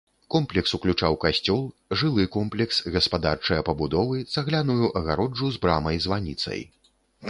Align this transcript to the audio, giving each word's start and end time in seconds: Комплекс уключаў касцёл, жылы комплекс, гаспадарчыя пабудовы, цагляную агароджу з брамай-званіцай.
Комплекс 0.35 0.71
уключаў 0.77 1.17
касцёл, 1.23 1.61
жылы 2.03 2.25
комплекс, 2.37 2.81
гаспадарчыя 2.97 3.61
пабудовы, 3.71 4.27
цагляную 4.35 4.85
агароджу 5.05 5.55
з 5.57 5.67
брамай-званіцай. 5.67 6.71